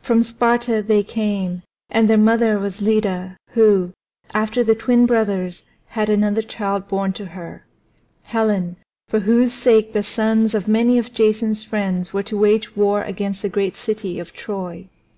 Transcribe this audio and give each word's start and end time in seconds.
From 0.00 0.22
Sparta 0.22 0.80
they 0.82 1.02
came, 1.02 1.60
and 1.90 2.08
their 2.08 2.16
mother 2.16 2.58
was 2.58 2.80
Leda, 2.80 3.36
who, 3.50 3.92
after 4.32 4.64
the 4.64 4.74
twin 4.74 5.04
brothers, 5.04 5.62
had 5.88 6.08
another 6.08 6.40
child 6.40 6.88
born 6.88 7.12
to 7.12 7.26
her 7.26 7.66
Helen, 8.22 8.76
for 9.08 9.20
whose 9.20 9.52
sake 9.52 9.92
the 9.92 10.02
sons 10.02 10.54
of 10.54 10.66
many 10.66 10.96
of 10.98 11.12
Jason's 11.12 11.62
friends 11.62 12.14
were 12.14 12.22
to 12.22 12.38
wage 12.38 12.74
war 12.74 13.02
against 13.02 13.42
the 13.42 13.50
great 13.50 13.76
city 13.76 14.18
of 14.18 14.32
Troy. 14.32 14.88